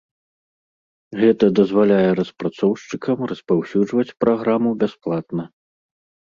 [1.23, 5.43] Гэта дазваляе распрацоўшчыкам распаўсюджваць праграму бясплатна.